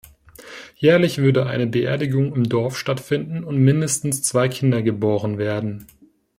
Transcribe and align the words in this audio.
Jährlich 0.77 1.19
würde 1.19 1.45
eine 1.45 1.67
Beerdigung 1.67 2.33
im 2.35 2.49
Dorf 2.49 2.75
stattfinden 2.75 3.43
und 3.43 3.59
mindestens 3.59 4.23
zwei 4.23 4.49
Kinder 4.49 4.81
geboren 4.81 5.37
werden. 5.37 5.85